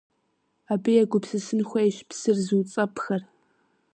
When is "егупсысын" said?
1.01-1.61